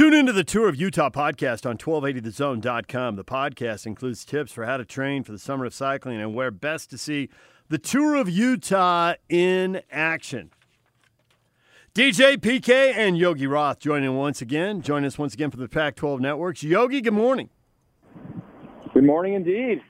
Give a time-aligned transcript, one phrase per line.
[0.00, 3.16] Tune into the Tour of Utah podcast on 1280thezone.com.
[3.16, 6.50] The podcast includes tips for how to train for the summer of cycling and where
[6.50, 7.28] best to see
[7.68, 10.52] the Tour of Utah in action.
[11.94, 14.80] DJ PK and Yogi Roth joining once again.
[14.80, 16.62] Join us once again for the Pac 12 Networks.
[16.62, 17.50] Yogi, good morning.
[18.94, 19.82] Good morning indeed.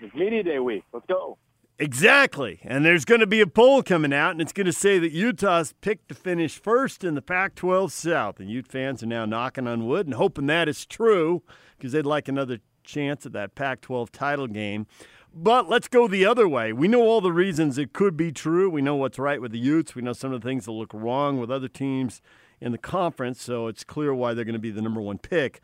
[0.00, 0.84] It's Media Day week.
[0.94, 1.36] Let's go.
[1.80, 2.58] Exactly.
[2.64, 5.12] And there's going to be a poll coming out, and it's going to say that
[5.12, 8.40] Utah's picked to finish first in the Pac 12 South.
[8.40, 11.42] And Ute fans are now knocking on wood and hoping that is true
[11.76, 14.88] because they'd like another chance at that Pac 12 title game.
[15.32, 16.72] But let's go the other way.
[16.72, 18.68] We know all the reasons it could be true.
[18.68, 19.94] We know what's right with the Utes.
[19.94, 22.20] We know some of the things that look wrong with other teams
[22.60, 23.40] in the conference.
[23.40, 25.60] So it's clear why they're going to be the number one pick.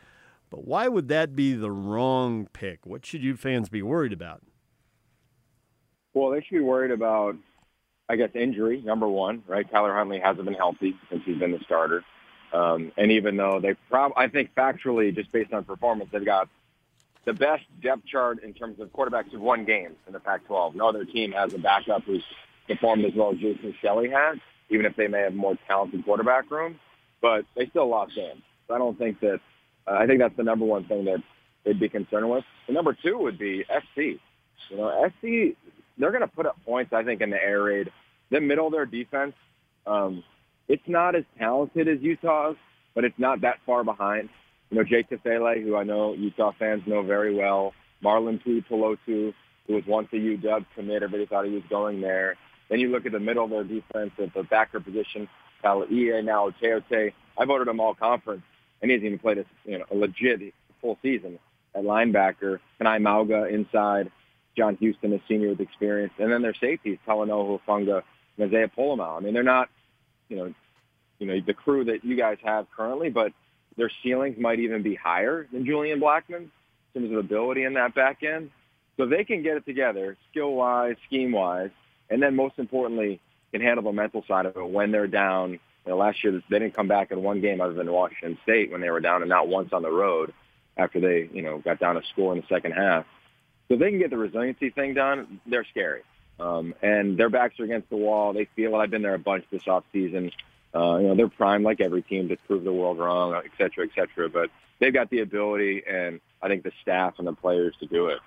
[0.49, 2.87] But why would that be the wrong pick?
[2.87, 4.43] What should Ute fans be worried about?
[6.15, 7.37] Well, they should be worried about,
[8.09, 9.69] I guess, injury, number one, right?
[9.69, 12.05] Tyler Huntley hasn't been healthy since he's been the starter.
[12.53, 16.49] Um, and even though they probably, I think factually, just based on performance, they've got
[17.25, 20.77] the best depth chart in terms of quarterbacks who've won games in the Pac-12.
[20.77, 22.23] No other team has a backup who's
[22.69, 24.39] performed as well as Jason Shelley has,
[24.71, 26.79] even if they may have more talented quarterback room.
[27.21, 28.43] But they still lost games.
[28.69, 29.41] So I don't think that.
[29.87, 31.23] Uh, I think that's the number one thing that
[31.65, 32.45] they'd be concerned with.
[32.67, 34.21] The number two would be SC.
[34.71, 35.57] You know, SC
[35.99, 37.91] they're going to put up points, I think, in the air raid.
[38.31, 39.35] The middle of their defense,
[39.87, 40.25] um,
[40.69, 42.57] it's not as talented as Utah's,
[42.95, 44.29] but it's not that far behind.
[44.71, 49.35] You know, Jay Tufele, who I know Utah fans know very well, Marlon Tuipulotu,
[49.67, 51.03] who was once a UW commit.
[51.03, 52.37] Everybody thought he was going there.
[52.69, 55.29] Then you look at the middle of their defense at the backer position,
[55.63, 57.13] Kalaie, now Teote.
[57.39, 58.43] I voted him all conference,
[58.81, 61.39] and he hasn't even played a, you know, a legit full season
[61.75, 62.59] at linebacker.
[62.81, 64.11] Kana'i Mauga inside.
[64.57, 68.03] John Houston, a senior with experience, and then their safeties, Talanoa Hufanga,
[68.39, 69.17] and Isaiah Pola-Mao.
[69.17, 69.69] I mean, they're not,
[70.29, 70.55] you know,
[71.19, 73.33] you know, the crew that you guys have currently, but
[73.77, 76.49] their ceilings might even be higher than Julian Blackmon
[76.95, 78.51] in terms of ability in that back end.
[78.97, 81.71] So they can get it together, skill-wise, scheme-wise,
[82.11, 83.21] and then most importantly,
[83.53, 85.53] can handle the mental side of it when they're down.
[85.53, 88.71] You know, last year they didn't come back in one game other than Washington State
[88.71, 90.33] when they were down, and not once on the road
[90.77, 93.07] after they, you know, got down a score in the second half.
[93.69, 96.03] So if they can get the resiliency thing done, they're scary.
[96.39, 98.33] Um, and their backs are against the wall.
[98.33, 98.79] They feel it.
[98.79, 100.33] I've been there a bunch this off season.
[100.75, 103.87] Uh, you know, they're primed like every team to prove the world wrong, et cetera,
[103.87, 104.29] et cetera.
[104.29, 108.09] But they've got the ability and I think the staff and the players to do
[108.09, 108.19] it.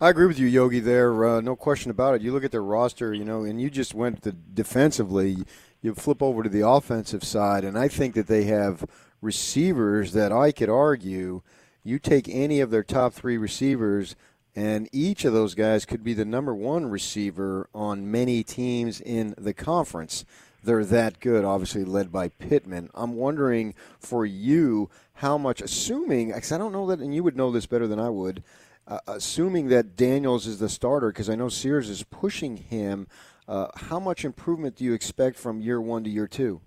[0.00, 0.80] I agree with you, Yogi.
[0.80, 2.22] There, uh, no question about it.
[2.22, 5.44] You look at their roster, you know, and you just went to defensively.
[5.80, 8.84] You flip over to the offensive side, and I think that they have
[9.22, 11.42] receivers that I could argue–
[11.88, 14.14] you take any of their top three receivers,
[14.54, 19.34] and each of those guys could be the number one receiver on many teams in
[19.38, 20.24] the conference.
[20.62, 22.90] They're that good, obviously led by Pittman.
[22.94, 27.36] I'm wondering for you how much, assuming, because I don't know that, and you would
[27.36, 28.42] know this better than I would,
[28.86, 33.06] uh, assuming that Daniels is the starter, because I know Sears is pushing him,
[33.46, 36.60] uh, how much improvement do you expect from year one to year two?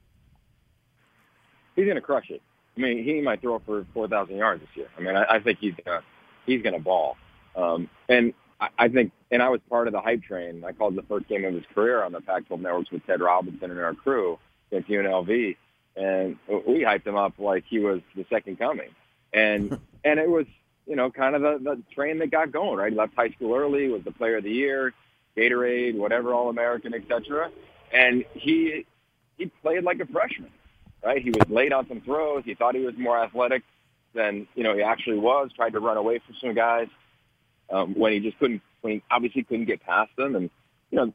[1.75, 2.41] He's going to crush it.
[2.77, 4.87] I mean, he might throw for 4,000 yards this year.
[4.97, 6.01] I mean, I, I think he's gonna
[6.45, 7.17] he's gonna ball.
[7.55, 10.63] Um, and I, I think, and I was part of the hype train.
[10.65, 13.71] I called the first game of his career on the Pac-12 networks with Ted Robinson
[13.71, 14.39] and our crew
[14.71, 15.57] against UNLV,
[15.97, 18.89] and we hyped him up like he was the second coming.
[19.33, 20.45] And and it was
[20.87, 22.77] you know kind of the, the train that got going.
[22.77, 24.93] Right, he left high school early, was the Player of the Year,
[25.35, 27.51] Gatorade, whatever, All American, etc.
[27.93, 28.85] And he
[29.37, 30.51] he played like a freshman
[31.03, 31.21] right?
[31.21, 32.43] He was late on some throws.
[32.45, 33.63] He thought he was more athletic
[34.13, 35.49] than you know he actually was.
[35.55, 36.87] Tried to run away from some guys
[37.71, 38.61] um, when he just couldn't.
[38.81, 40.49] When he obviously couldn't get past them, and
[40.89, 41.13] you know,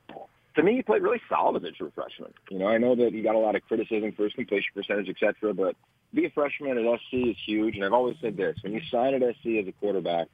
[0.55, 2.33] to me, he played really solid as a true freshman.
[2.51, 5.09] You know, I know that he got a lot of criticism for his completion percentage,
[5.09, 5.75] et cetera, but
[6.15, 7.77] be a freshman at SC is huge.
[7.77, 10.29] And I've always said this: when you sign at SC as a quarterback,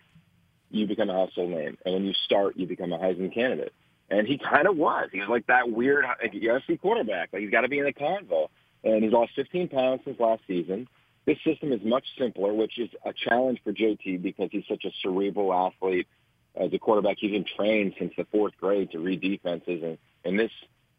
[0.70, 3.72] you become a household name, and when you start, you become a Heisman candidate.
[4.10, 5.08] And he kind of was.
[5.10, 7.30] He was like that weird SC quarterback.
[7.32, 8.48] Like he's got to be in the convo
[8.84, 10.88] and he's lost 15 pounds since last season.
[11.24, 14.90] This system is much simpler, which is a challenge for JT because he's such a
[15.02, 16.08] cerebral athlete.
[16.56, 20.36] As a quarterback, he's been trained since the fourth grade to read defenses, and in
[20.36, 20.50] this,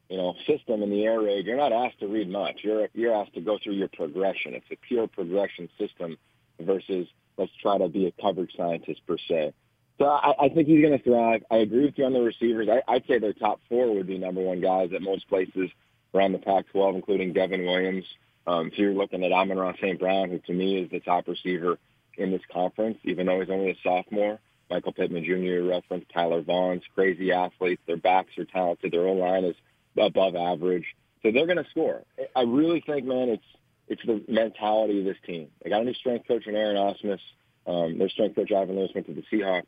[0.09, 2.61] you know, system in the air raid, you're not asked to read much.
[2.63, 4.55] You're you're asked to go through your progression.
[4.55, 6.17] It's a pure progression system
[6.59, 7.07] versus
[7.37, 9.53] let's try to be a coverage scientist per se.
[9.99, 11.43] So I, I think he's going to thrive.
[11.51, 12.67] I agree with you on the receivers.
[12.67, 15.69] I, I'd say their top four would be number one guys at most places
[16.13, 18.05] around the Pac-12, including Devin Williams.
[18.45, 19.99] Um, if you're looking at Amon-Ra St.
[19.99, 21.77] Brown, who to me is the top receiver
[22.17, 24.39] in this conference, even though he's only a sophomore.
[24.69, 25.67] Michael Pittman Jr.
[25.67, 27.81] reference, Tyler Vaughn's crazy athletes.
[27.85, 28.91] Their backs are talented.
[28.91, 29.55] Their O line is
[29.97, 30.95] above average.
[31.21, 32.03] So they're going to score.
[32.35, 33.43] I really think, man, it's
[33.87, 35.49] it's the mentality of this team.
[35.61, 37.19] They got a new strength coach in Aaron Ausmus.
[37.67, 39.65] Um, their strength coach Ivan Lewis went to the Seahawks,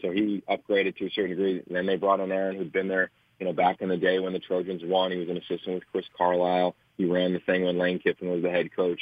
[0.00, 1.62] so he upgraded to a certain degree.
[1.66, 4.18] And then they brought in Aaron, who'd been there, you know, back in the day
[4.18, 5.12] when the Trojans won.
[5.12, 6.74] He was an assistant with Chris Carlisle.
[6.96, 9.00] He ran the thing when Lane Kiffin was the head coach.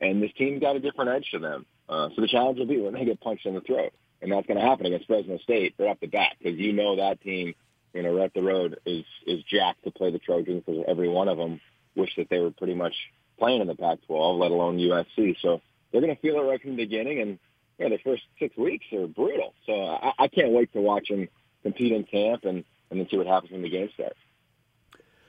[0.00, 1.66] And this team got a different edge to them.
[1.88, 3.92] Uh, so the challenge will be when they get punched in the throat.
[4.20, 6.96] And that's going to happen against Fresno State right off the bat because you know
[6.96, 7.54] that team,
[7.94, 11.08] you know, right up the road is is jacked to play the Trojans because every
[11.08, 11.60] one of them
[11.94, 12.94] wish that they were pretty much
[13.38, 15.36] playing in the Pac-12, let alone USC.
[15.40, 15.60] So
[15.92, 17.20] they're going to feel it right from the beginning.
[17.20, 17.38] And
[17.78, 19.54] yeah, the first six weeks are brutal.
[19.66, 21.28] So I, I can't wait to watch them
[21.62, 24.18] compete in camp and, and then see what happens when the game starts.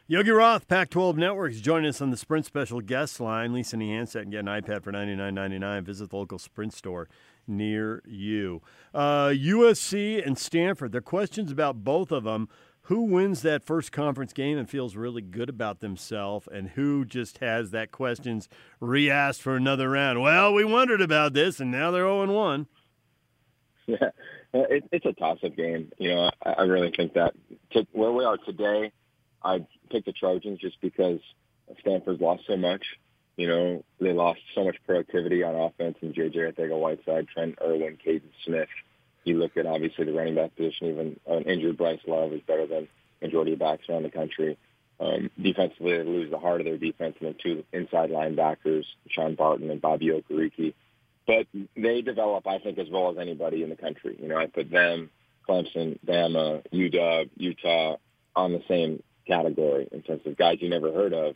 [0.07, 3.53] Yogi Roth, Pac-12 Networks, join us on the Sprint special guest line.
[3.53, 5.83] Lease any handset and get an iPad for ninety nine ninety nine.
[5.83, 7.07] Visit the local Sprint store
[7.47, 8.61] near you.
[8.91, 10.93] Uh, USC and Stanford.
[10.93, 12.49] There are questions about both of them.
[12.83, 17.37] Who wins that first conference game and feels really good about themselves, and who just
[17.37, 20.23] has that questions re-asked for another round?
[20.23, 22.65] Well, we wondered about this, and now they're zero and one.
[23.85, 24.09] Yeah,
[24.55, 25.91] it, it's a toss-up game.
[25.99, 27.35] You know, I, I really think that
[27.71, 28.91] to, where we are today,
[29.43, 31.19] I pick the Trojans just because
[31.81, 32.83] Stanford's lost so much.
[33.37, 36.39] You know, they lost so much productivity on offense and J.J.
[36.39, 38.67] Arcega-Whiteside, Trent Irwin, Kaden Smith.
[39.23, 40.87] You look at obviously the running back position.
[40.87, 42.87] Even an injured Bryce Love is better than
[43.21, 44.57] majority of backs around the country.
[44.99, 49.35] Um, defensively, they lose the heart of their defense and the two inside linebackers, Sean
[49.35, 50.73] Barton and Bobby Okereke.
[51.25, 54.17] But they develop, I think, as well as anybody in the country.
[54.21, 55.09] You know, I put them,
[55.49, 57.95] Clemson, Bama, UW, Utah
[58.35, 61.35] on the same category in terms of guys you never heard of.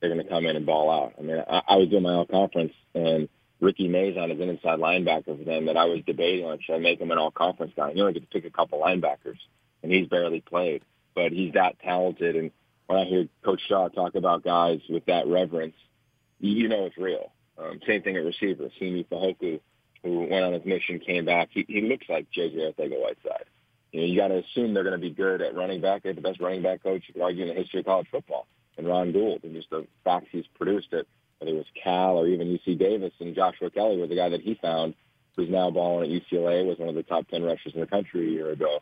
[0.00, 1.14] They're going to come in and ball out.
[1.18, 3.28] I mean, I, I was doing my all conference and
[3.60, 6.78] Ricky Miezan is an inside linebacker for them that I was debating on should I
[6.78, 7.90] make him an all conference guy.
[7.90, 9.38] You only get to pick a couple linebackers,
[9.82, 10.82] and he's barely played,
[11.14, 12.36] but he's that talented.
[12.36, 12.52] And
[12.86, 15.74] when I hear Coach Shaw talk about guys with that reverence,
[16.38, 17.32] you know it's real.
[17.58, 18.68] Um, same thing at receiver.
[18.78, 19.60] Simi Fehoko,
[20.08, 21.48] who went on his mission, came back.
[21.52, 23.44] He, he looks like JJ Arcega-Whiteside.
[23.92, 26.02] You know, you got to assume they're going to be good at running back.
[26.02, 28.46] They're the best running back coach you could argue in the history of college football,
[28.76, 31.06] and Ron Gould, and just the facts he's produced at
[31.38, 34.40] whether it was Cal or even UC Davis, and Joshua Kelly was the guy that
[34.40, 34.94] he found,
[35.36, 38.28] who's now balling at UCLA, was one of the top ten rushers in the country
[38.28, 38.80] a year ago.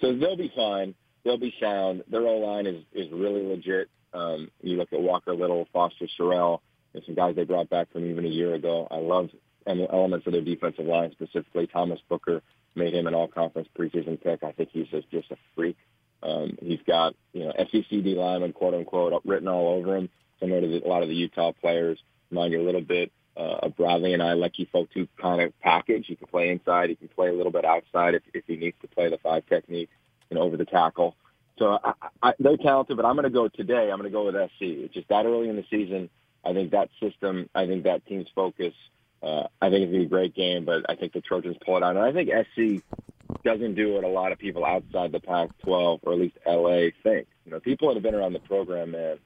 [0.00, 0.94] So they'll be fine.
[1.24, 2.04] They'll be sound.
[2.10, 3.88] Their O line is is really legit.
[4.14, 6.60] Um, you look at Walker Little, Foster Sarell,
[6.94, 8.88] and some guys they brought back from even a year ago.
[8.90, 9.28] I love
[9.68, 12.42] elements of their defensive line, specifically Thomas Booker
[12.74, 14.42] made him an all-conference preseason pick.
[14.42, 15.76] I think he's just, just a freak.
[16.22, 20.08] Um, he's got you know SEC D lineman quote unquote written all over him
[20.40, 21.98] similar to the, a lot of the Utah players.
[22.30, 26.06] Remind you a little bit uh, of Bradley Anae, Leki Fotu kind of package.
[26.06, 26.90] He can play inside.
[26.90, 29.46] He can play a little bit outside if, if he needs to play the five
[29.46, 29.90] technique
[30.30, 31.14] and over the tackle.
[31.58, 31.92] So I,
[32.22, 33.90] I, they're talented, but I'm going to go today.
[33.90, 34.84] I'm going to go with SC.
[34.84, 36.10] It's just that early in the season.
[36.44, 38.74] I think that system, I think that team's focus,
[39.22, 41.56] uh, I think it's going to be a great game, but I think the Trojans
[41.64, 41.96] pull it out.
[41.96, 42.84] And I think SC
[43.44, 47.26] doesn't do what a lot of people outside the Pac-12 or at least LA think.
[47.44, 49.18] You know, people that have been around the program, man,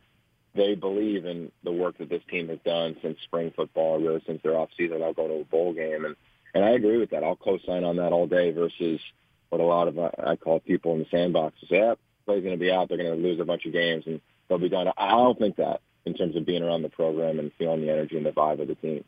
[0.55, 4.43] they believe in the work that this team has done since spring football, really since
[4.43, 4.53] their.
[4.53, 6.17] They'll go to a bowl game, and
[6.55, 7.25] and I agree with that.
[7.25, 9.01] I'll co-sign on that all day versus
[9.49, 11.95] what a lot of uh, I call people in the sandbox say, "Yeah,
[12.27, 12.89] play's going to be out.
[12.89, 15.57] They're going to lose a bunch of games, and they'll be done." I don't think
[15.57, 18.61] that in terms of being around the program and feeling the energy and the vibe
[18.61, 19.05] of the team.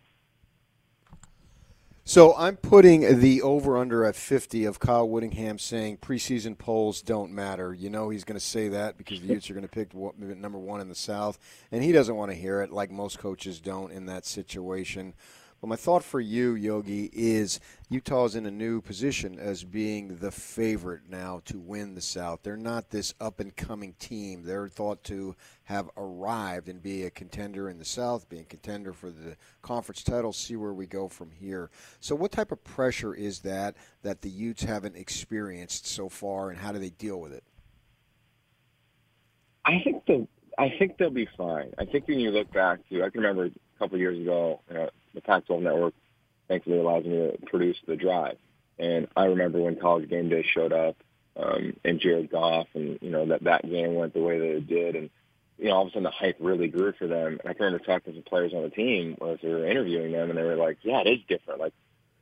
[2.07, 7.33] So I'm putting the over under at 50 of Kyle Whittingham saying preseason polls don't
[7.33, 7.73] matter.
[7.73, 10.59] You know he's going to say that because the Utes are going to pick number
[10.59, 11.39] one in the South,
[11.73, 15.15] and he doesn't want to hear it like most coaches don't in that situation.
[15.61, 17.59] But my thought for you, Yogi, is
[17.89, 22.41] Utah's in a new position as being the favorite now to win the South.
[22.43, 24.43] They're not this up and coming team.
[24.43, 25.35] They're thought to
[25.65, 30.33] have arrived and be a contender in the South, being contender for the conference title,
[30.33, 31.71] see where we go from here.
[32.01, 36.59] So, what type of pressure is that that the Utes haven't experienced so far, and
[36.59, 37.45] how do they deal with it?
[39.65, 40.27] I think the
[40.59, 41.73] I think they'll be fine.
[41.79, 44.61] I think when you look back to, I can remember a couple of years ago,
[44.69, 45.95] you know, the Pac-12 network
[46.49, 48.37] thankfully allows me to produce the drive.
[48.79, 50.97] And I remember when College Game Day showed up,
[51.37, 54.67] um, and Jared Goff, and you know that that game went the way that it
[54.67, 55.11] did, and
[55.59, 57.39] you know all of a sudden the hype really grew for them.
[57.41, 60.31] And I can remember talking to players on the team as we were interviewing them,
[60.31, 61.61] and they were like, "Yeah, it is different.
[61.61, 61.73] Like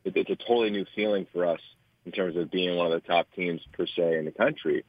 [0.05, 1.61] it, it's a totally new feeling for us
[2.07, 4.85] in terms of being one of the top teams per se in the country."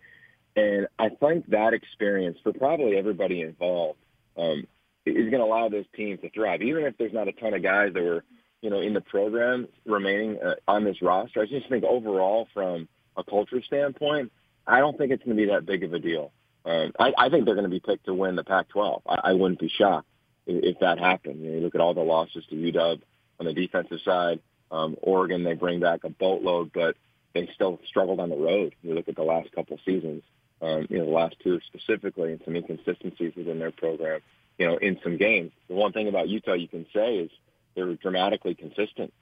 [0.56, 4.00] And I think that experience for probably everybody involved
[4.38, 4.68] um,
[5.06, 7.64] is going to allow this team to thrive, even if there's not a ton of
[7.64, 8.24] guys that were,
[8.62, 11.42] you know, in the program remaining uh, on this roster.
[11.42, 14.32] I just think overall, from a culture standpoint,
[14.66, 16.32] I don't think it's going to be that big of a deal.
[16.66, 19.02] Um, I, I think they're going to be picked to win the Pac-12.
[19.08, 20.08] I, I wouldn't be shocked.
[20.48, 21.42] if that happened.
[21.42, 23.02] You, know, you look at all the losses to UW
[23.40, 24.40] on the defensive side.
[24.72, 26.96] Um, Oregon, they bring back a boatload, but
[27.34, 28.76] they still struggled on the road.
[28.82, 30.24] You look at the last couple seasons,
[30.62, 34.22] um, you know, the last two specifically, and some inconsistencies within their program,
[34.58, 35.52] you know, in some games.
[35.68, 37.32] The one thing about Utah you can say is
[37.76, 39.14] they were dramatically consistent.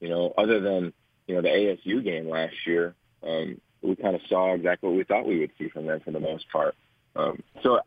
[0.00, 0.92] You know, other than,
[1.26, 5.04] you know, the ASU game last year, um, we kind of saw exactly what we
[5.04, 6.74] thought we would see from them for the most part.
[7.16, 7.80] Um, so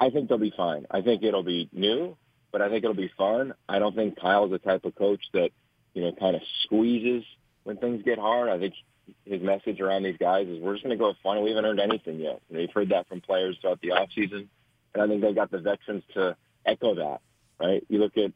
[0.00, 0.86] I think they'll be fine.
[0.90, 2.16] I think it'll be new,
[2.52, 3.54] but I think it'll be fun.
[3.68, 5.50] I don't think Kyle's the type of coach that,
[5.94, 7.24] you know, kind of squeezes
[7.64, 8.48] when things get hard.
[8.48, 8.74] I think
[9.24, 11.42] his message around these guys is we're just going to go fun.
[11.42, 12.40] We haven't earned anything yet.
[12.48, 14.48] You know, you've heard that from players throughout the offseason,
[14.94, 17.20] and I think they've got the veterans to echo that,
[17.60, 17.84] right?
[17.88, 18.32] You look at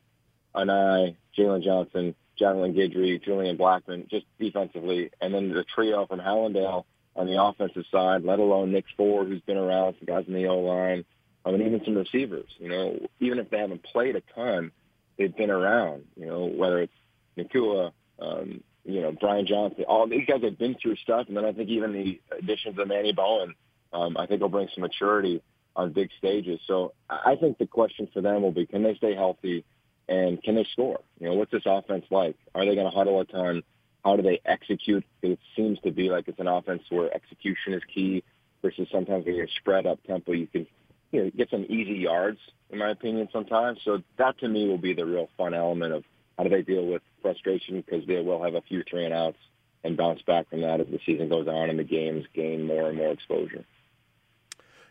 [0.54, 6.84] Anae, Jalen Johnson, Javelin Guidry, Julian Blackmon, just defensively, and then the trio from Hallandale
[7.16, 10.46] on the offensive side, let alone Nick Ford, who's been around, some guys in the
[10.46, 11.04] O-line,
[11.44, 14.70] I mean, even some receivers, you know, even if they haven't played a ton,
[15.16, 16.92] they've been around, you know, whether it's
[17.36, 21.26] Nacua, um, you know, Brian Johnson, all these guys have been through stuff.
[21.28, 23.54] And then I think even the additions of Manny Bowen,
[23.92, 25.42] um, I think will bring some maturity
[25.76, 26.60] on big stages.
[26.66, 29.64] So I think the question for them will be, can they stay healthy
[30.08, 31.00] and can they score?
[31.20, 32.36] You know, what's this offense like?
[32.54, 33.62] Are they going to huddle a ton?
[34.04, 35.04] How do they execute?
[35.22, 38.24] It seems to be like it's an offense where execution is key
[38.62, 40.66] versus sometimes when you're spread up tempo, you can
[41.12, 42.38] you know, get some easy yards,
[42.70, 43.80] in my opinion, sometimes.
[43.84, 46.04] So that to me will be the real fun element of
[46.36, 49.38] how do they deal with frustration because they will have a few three and outs
[49.84, 52.88] and bounce back from that as the season goes on and the games gain more
[52.88, 53.64] and more exposure.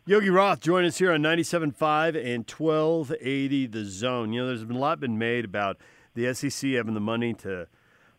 [0.10, 4.32] Yogi Roth, join us here on 97.5 and 1280 The Zone.
[4.32, 5.76] You know, there's been a lot been made about
[6.14, 7.68] the SEC having the money to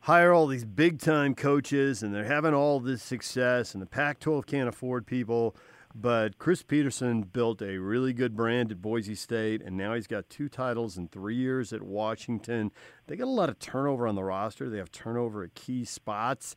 [0.01, 4.21] hire all these big time coaches and they're having all this success and the Pac
[4.21, 5.57] 12 can't afford people.
[5.95, 10.29] But Chris Petersen built a really good brand at Boise State, and now he's got
[10.29, 12.71] two titles in three years at Washington.
[13.07, 14.69] They got a lot of turnover on the roster.
[14.69, 16.55] They have turnover at key spots.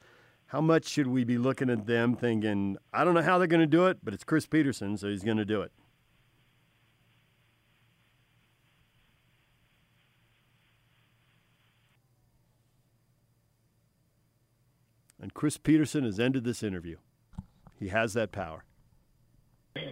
[0.52, 3.62] How much should we be looking at them thinking, I don't know how they're going
[3.62, 5.72] to do it, but it's Chris Petersen, so he's going to do it?
[15.22, 16.98] And Chris Petersen has ended this interview.
[17.80, 18.66] He has that power.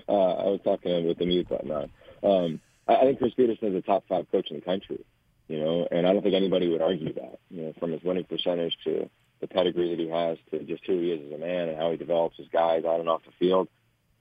[0.09, 1.89] Uh, I was talking with the mute button on.
[2.21, 5.05] Um, I, I think Chris Petersen is a top five coach in the country,
[5.47, 8.25] you know, and I don't think anybody would argue that, you know, from his winning
[8.25, 9.09] percentage to
[9.41, 11.91] the pedigree that he has to just who he is as a man and how
[11.91, 13.67] he develops his guys on and off the field.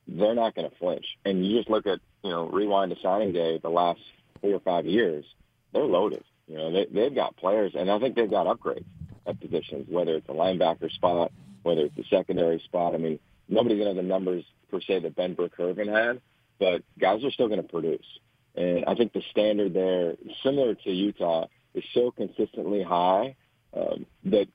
[0.07, 1.05] They're not going to flinch.
[1.25, 4.01] And you just look at, you know, rewind to signing day the last
[4.41, 5.25] four or five years,
[5.73, 6.25] they're loaded.
[6.47, 8.87] You know, they, they've got players, and I think they've got upgrades
[9.27, 11.31] at positions, whether it's a linebacker spot,
[11.63, 12.95] whether it's a secondary spot.
[12.95, 16.23] I mean, nobody's going to have the numbers per se that Ben Burr-Kirven had,
[16.59, 18.07] but guys are still going to produce.
[18.55, 23.37] And I think the standard there, similar to Utah, is so consistently high
[23.75, 24.49] um, that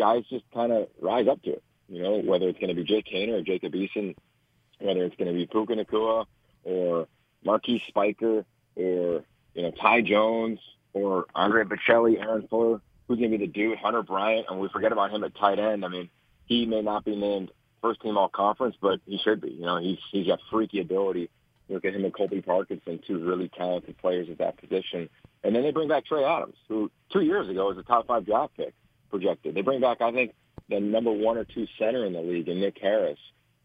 [0.00, 1.62] guys just kind of rise up to it.
[1.88, 4.16] You know, whether it's going to be Jake Haener or Jacob Eason,
[4.80, 6.24] whether it's going to be Puka Nacua
[6.64, 7.06] or
[7.44, 8.44] Marquis Spiker
[8.76, 10.58] or, you know, Ty Jones
[10.94, 14.68] or Andre Baccellia, Aaron Fuller, who's going to be the dude, Hunter Bryant, and we
[14.68, 15.84] forget about him at tight end.
[15.84, 16.08] I mean,
[16.46, 17.50] he may not be named
[17.82, 19.50] first team all conference, but he should be.
[19.50, 21.28] You know, he's he's got freaky ability.
[21.68, 25.08] Look at him and Colby Parkinson, two really talented players at that position.
[25.44, 28.26] And then they bring back Trey Adams, who two years ago was a top five
[28.26, 28.74] draft pick
[29.10, 29.54] projected.
[29.54, 30.34] They bring back, I think,
[30.68, 33.18] the number one or two center in the league, and Nick Harris.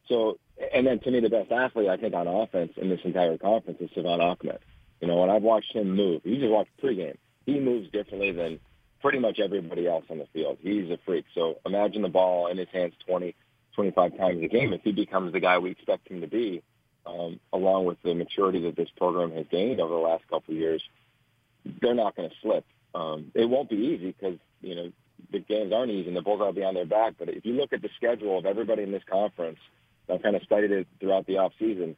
[0.07, 0.37] So,
[0.73, 3.79] and then to me, the best athlete I think on offense in this entire conference
[3.81, 4.59] is Salvon Ahmed.
[5.01, 7.17] You know, when I've watched him move, you just watch pregame.
[7.45, 8.59] He moves differently than
[9.01, 10.57] pretty much everybody else on the field.
[10.61, 11.25] He's a freak.
[11.35, 13.35] So imagine the ball in his hands 20,
[13.75, 16.63] 25 times a game if he becomes the guy we expect him to be,
[17.05, 20.59] um, along with the maturity that this program has gained over the last couple of
[20.59, 20.81] years,
[21.81, 22.65] they're not going to slip.
[22.95, 24.91] Um, it won't be easy because, you know,
[25.31, 27.15] the games aren't easy and the Bulls are be on their back.
[27.17, 29.59] But if you look at the schedule of everybody in this conference,
[30.11, 31.95] I've kind of studied it throughout the off season.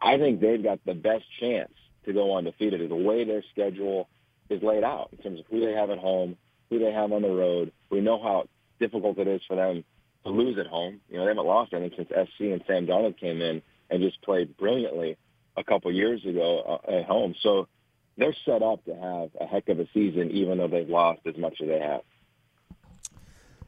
[0.00, 1.72] I think they've got the best chance
[2.04, 4.08] to go undefeated the way their schedule
[4.50, 6.36] is laid out in terms of who they have at home,
[6.70, 7.72] who they have on the road.
[7.90, 9.84] We know how difficult it is for them
[10.24, 11.00] to lose at home.
[11.08, 14.20] You know, they haven't lost anything since SC and Sam Darnold came in and just
[14.22, 15.16] played brilliantly
[15.56, 17.34] a couple years ago uh, at home.
[17.42, 17.68] So
[18.16, 21.36] they're set up to have a heck of a season, even though they've lost as
[21.36, 22.02] much as they have.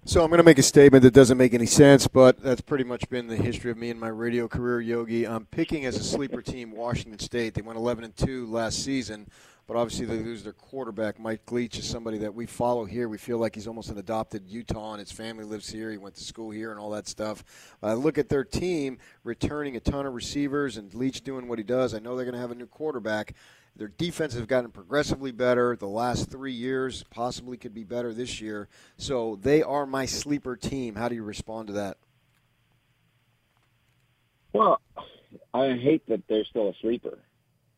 [0.08, 2.84] So I'm going to make a statement that doesn't make any sense, but that's pretty
[2.84, 5.26] much been the history of me and my radio career, Yogi.
[5.26, 7.54] I'm picking as a sleeper team Washington State.
[7.54, 9.26] They went 11 and 2 last season
[9.66, 11.18] but obviously they lose their quarterback.
[11.18, 13.08] Mike Leach is somebody that we follow here.
[13.08, 15.90] We feel like he's almost an adopted Utah, and his family lives here.
[15.90, 17.44] He went to school here and all that stuff.
[17.82, 21.64] Uh, look at their team returning a ton of receivers and Leach doing what he
[21.64, 21.94] does.
[21.94, 23.34] I know they're going to have a new quarterback.
[23.76, 28.40] Their defense has gotten progressively better the last three years, possibly could be better this
[28.40, 28.68] year.
[28.96, 30.94] So they are my sleeper team.
[30.94, 31.98] How do you respond to that?
[34.54, 34.80] Well,
[35.52, 37.18] I hate that they're still a sleeper.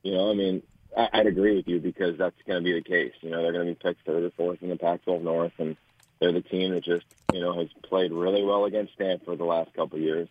[0.05, 0.63] You know, I mean,
[0.97, 3.13] I'd agree with you because that's going to be the case.
[3.21, 5.77] You know, they're going to be picked third or fourth in the Pac-12 North, and
[6.21, 9.73] they're the team that just, you know, has played really well against Stanford the last
[9.75, 10.29] couple of years,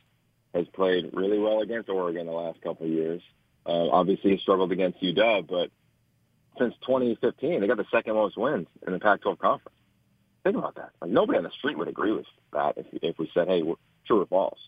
[0.53, 3.21] has played really well against Oregon the last couple of years.
[3.67, 5.69] Uh, obviously, struggled against UW, but
[6.57, 9.77] since 2015, they got the second most wins in the Pac-12 conference.
[10.43, 10.91] Think about that.
[11.01, 13.61] Like nobody on the street would agree with that if, if we said, "Hey,
[14.05, 14.59] true or false."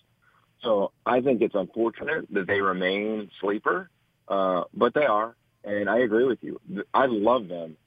[0.61, 3.89] So I think it's unfortunate that they remain sleeper,
[4.27, 6.59] uh, but they are, and I agree with you.
[6.93, 7.77] I love them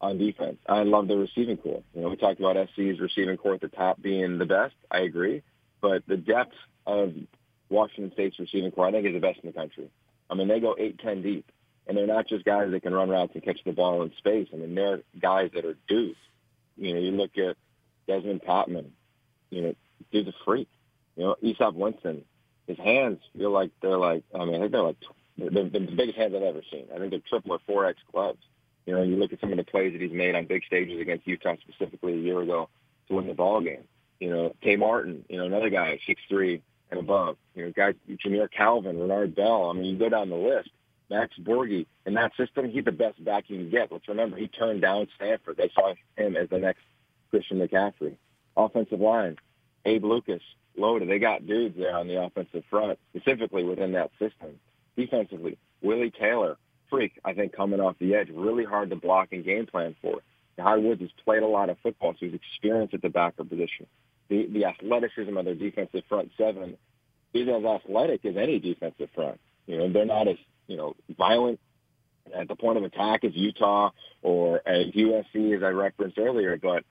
[0.00, 0.56] on defense.
[0.68, 1.84] I love the receiving core.
[1.94, 4.74] You know, we talked about SC's receiving core at the top being the best.
[4.90, 5.42] I agree,
[5.80, 6.54] but the depth
[6.84, 7.14] of
[7.68, 9.88] Washington State's receiving core, I think, is the best in the country.
[10.28, 11.50] I mean, they go eight, ten deep,
[11.86, 14.48] and they're not just guys that can run routes and catch the ball in space.
[14.52, 16.18] I mean, they're guys that are dudes.
[16.76, 17.56] You know, you look at
[18.08, 18.90] Dezmon Patmon.
[19.50, 19.74] You know,
[20.12, 20.68] dude's a freak.
[21.16, 22.24] You know, Easop Winston,
[22.66, 24.96] his hands feel like they're like, I mean, I think they're like,
[25.38, 26.86] they're, they're the biggest hands I've ever seen.
[26.94, 28.42] I think they're triple or four X gloves.
[28.84, 31.00] You know, you look at some of the plays that he's made on big stages
[31.00, 32.68] against Utah specifically a year ago
[33.08, 33.84] to win the ball game.
[34.20, 37.36] You know, Tay Martin, you know, another guy, six three and above.
[37.54, 39.70] You know, guys, Jamire Calvin, Renard Bell.
[39.70, 40.70] I mean, you go down the list.
[41.10, 43.92] Max Borghi In that system, he's the best back you can get.
[43.92, 45.56] Let's remember, he turned down Stanford.
[45.56, 46.82] They saw him as the next
[47.30, 48.16] Christian McCaffrey.
[48.56, 49.36] Offensive line,
[49.84, 50.42] Abe Lucas,
[50.76, 51.08] loaded.
[51.08, 54.58] They got dudes there on the offensive front, specifically within that system.
[54.96, 56.56] Defensively, Willie Taylor,
[56.90, 60.20] freak, I think, coming off the edge, really hard to block and game plan for.
[60.58, 63.86] Jahad Woods has played a lot of football, so he's experienced at the backer position.
[64.28, 66.76] The, the athleticism of their defensive front seven
[67.32, 69.40] is as athletic as any defensive front.
[69.66, 71.60] You know, they're not as, you know, violent
[72.34, 73.90] at the point of attack as Utah
[74.22, 76.84] or as USC, as I referenced earlier, but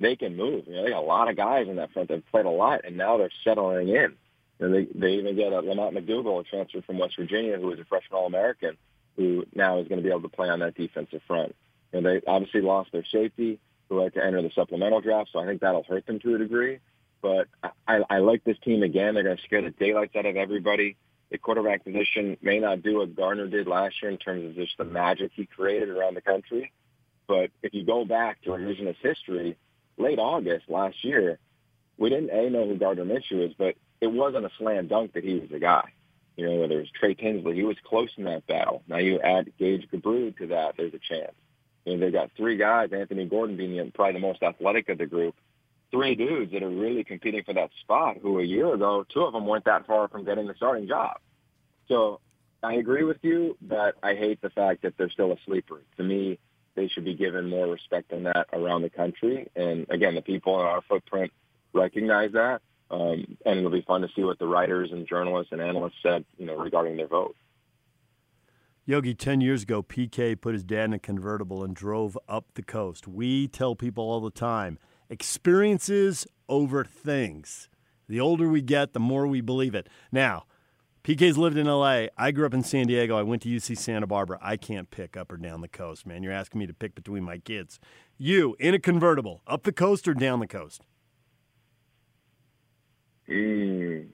[0.00, 0.64] they can move.
[0.66, 2.50] You know, they got a lot of guys in that front that have played a
[2.50, 4.16] lot, and now they're settling in.
[4.58, 7.78] Know, they they even get a Lamonte McDougle, a transfer from West Virginia, who was
[7.78, 8.76] a freshman All-American,
[9.16, 11.54] who now is going to be able to play on that defensive front.
[11.92, 13.58] And they obviously lost their safety,
[13.92, 16.38] who had to enter the supplemental draft, so I think that'll hurt them to a
[16.38, 16.78] degree.
[17.20, 17.48] But
[17.86, 19.14] I, I like this team again.
[19.14, 20.96] They're going to scare the daylights out of everybody.
[21.30, 24.76] The quarterback position may not do what Gardner did last year in terms of just
[24.78, 26.72] the magic he created around the country.
[27.28, 29.56] But if you go back to revisionist history,
[29.96, 31.38] late August last year,
[31.96, 35.24] we didn't a know who Gardner Minshew is, but it wasn't a slam dunk that
[35.24, 35.92] he was the guy.
[36.36, 38.82] You know, whether it was Trey Tinsley, he was close in that battle.
[38.88, 41.34] Now you add Gage Gubrud to that, there's a chance.
[41.84, 45.06] You know, they've got three guys, Anthony Gordon being probably the most athletic of the
[45.06, 45.34] group,
[45.90, 49.32] three dudes that are really competing for that spot who a year ago, two of
[49.32, 51.18] them weren't that far from getting the starting job.
[51.88, 52.20] So
[52.62, 55.82] I agree with you, but I hate the fact that they're still a sleeper.
[55.96, 56.38] To me,
[56.74, 59.50] they should be given more respect than that around the country.
[59.54, 61.32] And again, the people in our footprint
[61.72, 62.62] recognize that.
[62.90, 66.24] Um, and it'll be fun to see what the writers and journalists and analysts said,
[66.38, 67.34] you know, regarding their vote.
[68.84, 72.64] Yogi, 10 years ago, PK put his dad in a convertible and drove up the
[72.64, 73.06] coast.
[73.06, 77.68] We tell people all the time experiences over things.
[78.08, 79.88] The older we get, the more we believe it.
[80.10, 80.46] Now,
[81.04, 82.06] PK's lived in LA.
[82.18, 83.16] I grew up in San Diego.
[83.16, 84.38] I went to UC Santa Barbara.
[84.42, 86.24] I can't pick up or down the coast, man.
[86.24, 87.78] You're asking me to pick between my kids.
[88.18, 90.82] You, in a convertible, up the coast or down the coast?
[93.28, 94.08] Mm.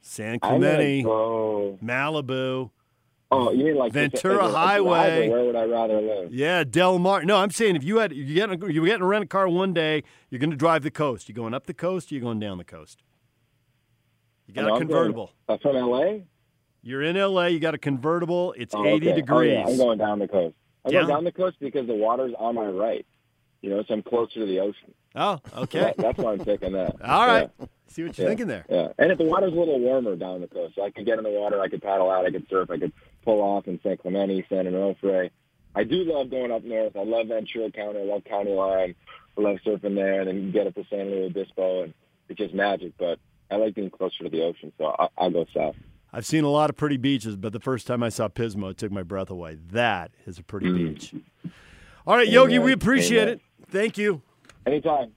[0.00, 1.78] San Clemente, go...
[1.82, 2.70] Malibu.
[3.32, 5.28] Oh, you mean like Ventura a, a Highway?
[5.28, 6.32] Where would I rather live?
[6.32, 7.24] Yeah, Del Mar.
[7.24, 9.72] No, I'm saying if you had you get you getting to rent a car one
[9.72, 11.28] day, you're going to drive the coast.
[11.28, 12.12] You going up the coast?
[12.12, 13.02] Or you going down the coast?
[14.46, 15.32] You got no, a convertible.
[15.48, 16.24] Going, uh, from LA.
[16.82, 17.46] You're in LA.
[17.46, 18.54] You got a convertible.
[18.58, 19.16] It's oh, 80 okay.
[19.16, 19.56] degrees.
[19.56, 19.66] Oh, yeah.
[19.66, 20.54] I'm going down the coast.
[20.84, 23.06] I'm going down the coast because the water's on my right.
[23.62, 24.92] You know, so I'm closer to the ocean.
[25.14, 25.80] Oh, okay.
[25.80, 26.96] That, that's why I'm picking that.
[27.04, 27.48] All right.
[27.58, 27.66] Yeah.
[27.88, 28.30] See what you're Yeah.
[28.30, 28.64] thinking there.
[28.68, 31.18] Yeah, and if the water's a little warmer down the coast, so I could get
[31.18, 32.92] in the water, I could paddle out, I could surf, I could
[33.24, 35.30] pull off in San Clemente, San Onofre.
[35.74, 36.96] I do love going up north.
[36.96, 38.00] I love Ventura County.
[38.00, 38.94] I love County Line.
[39.38, 41.94] I love surfing there, and then you get up to San Luis Obispo, and
[42.28, 42.92] it's just magic.
[42.98, 43.18] But
[43.50, 45.76] I like being closer to the ocean, so I, I'll go south.
[46.12, 48.76] I've seen a lot of pretty beaches, but the first time I saw Pismo, it
[48.76, 49.56] took my breath away.
[49.70, 50.76] That is a pretty Mm.
[50.94, 51.14] beach.
[52.06, 53.34] All right, Yogi, we appreciate Amen.
[53.34, 53.40] it.
[53.70, 54.20] Thank you.
[54.66, 55.12] Anytime.